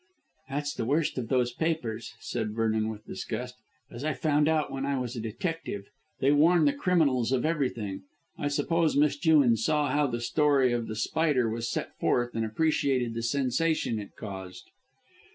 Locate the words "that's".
0.49-0.73